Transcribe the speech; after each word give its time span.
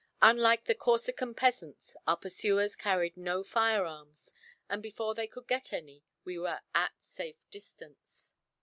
Unlike 0.23 0.65
the 0.65 0.73
Corsican 0.73 1.35
peasants, 1.35 1.95
our 2.07 2.17
pursuers 2.17 2.75
carried 2.75 3.15
no 3.15 3.43
fire 3.43 3.85
arms, 3.85 4.31
and 4.67 4.81
before 4.81 5.13
they 5.13 5.27
could 5.27 5.47
get 5.47 5.71
any, 5.71 6.01
we 6.25 6.39
were 6.39 6.61
at 6.73 7.03
safe 7.03 7.37
distance. 7.51 8.33